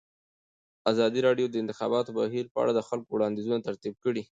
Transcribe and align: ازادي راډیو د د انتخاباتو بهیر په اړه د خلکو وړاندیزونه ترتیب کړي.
ازادي 0.91 1.19
راډیو 1.27 1.47
د 1.49 1.51
د 1.53 1.61
انتخاباتو 1.63 2.15
بهیر 2.17 2.45
په 2.53 2.57
اړه 2.63 2.71
د 2.75 2.81
خلکو 2.89 3.09
وړاندیزونه 3.13 3.59
ترتیب 3.67 3.95
کړي. 4.03 4.23